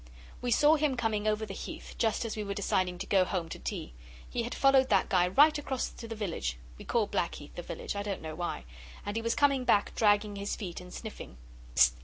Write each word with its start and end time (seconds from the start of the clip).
We 0.41 0.49
saw 0.49 0.77
him 0.77 0.97
coming 0.97 1.27
over 1.27 1.45
the 1.45 1.53
Heath 1.53 1.93
just 1.99 2.25
as 2.25 2.35
we 2.35 2.43
were 2.43 2.55
deciding 2.55 2.97
to 2.97 3.05
go 3.05 3.23
home 3.23 3.49
to 3.49 3.59
tea. 3.59 3.93
He 4.27 4.41
had 4.41 4.55
followed 4.55 4.89
that 4.89 5.09
guy 5.09 5.27
right 5.27 5.55
across 5.59 5.89
to 5.91 6.07
the 6.07 6.15
village 6.15 6.57
(we 6.79 6.85
call 6.85 7.05
Blackheath 7.05 7.53
the 7.53 7.61
village; 7.61 7.95
I 7.95 8.01
don't 8.01 8.23
know 8.23 8.33
why), 8.33 8.65
and 9.05 9.15
he 9.15 9.21
was 9.21 9.35
coming 9.35 9.63
back 9.63 9.93
dragging 9.93 10.37
his 10.37 10.55
feet 10.55 10.81
and 10.81 10.91
sniffing. 10.91 11.37